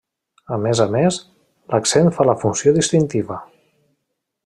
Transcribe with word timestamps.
A 0.55 0.57
més 0.63 0.79
a 0.85 0.87
més, 0.95 1.19
l'accent 1.73 2.09
fa 2.17 2.27
la 2.31 2.37
funció 2.45 2.77
distintiva. 2.79 3.39